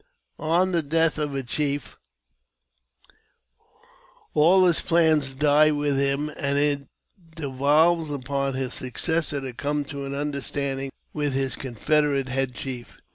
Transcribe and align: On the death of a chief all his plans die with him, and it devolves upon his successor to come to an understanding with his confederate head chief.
On 0.39 0.71
the 0.71 0.81
death 0.81 1.19
of 1.19 1.35
a 1.35 1.43
chief 1.43 1.99
all 4.33 4.65
his 4.65 4.79
plans 4.81 5.35
die 5.35 5.69
with 5.69 5.95
him, 5.95 6.29
and 6.29 6.57
it 6.57 6.87
devolves 7.35 8.09
upon 8.09 8.55
his 8.55 8.73
successor 8.73 9.39
to 9.41 9.53
come 9.53 9.85
to 9.85 10.03
an 10.05 10.15
understanding 10.15 10.89
with 11.13 11.33
his 11.35 11.55
confederate 11.55 12.29
head 12.29 12.55
chief. 12.55 12.97